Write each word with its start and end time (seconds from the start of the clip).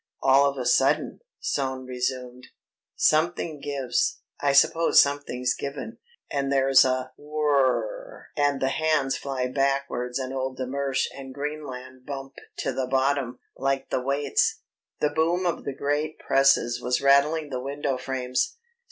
"All 0.23 0.49
of 0.49 0.57
a 0.57 0.65
sudden," 0.65 1.19
Soane 1.39 1.85
resumed, 1.85 2.47
"something 2.95 3.59
gives 3.61 4.21
I 4.39 4.51
suppose 4.51 4.99
something's 4.99 5.53
given 5.53 5.99
and 6.31 6.51
there's 6.51 6.83
a 6.83 7.11
whirr 7.19 7.81
rr 7.85 7.85
rr 7.85 8.27
and 8.35 8.59
the 8.59 8.69
hands 8.69 9.15
fly 9.15 9.45
backwards 9.45 10.17
and 10.17 10.33
old 10.33 10.57
de 10.57 10.65
Mersch 10.65 11.05
and 11.15 11.35
Greenland 11.35 12.07
bump 12.07 12.33
to 12.57 12.73
the 12.73 12.87
bottom, 12.87 13.37
like 13.55 13.91
the 13.91 14.01
weights." 14.01 14.61
The 14.99 15.11
boom 15.11 15.45
of 15.45 15.65
the 15.65 15.75
great 15.75 16.17
presses 16.17 16.81
was 16.81 16.99
rattling 16.99 17.51
the 17.51 17.61
window 17.61 17.95
frames. 17.99 18.57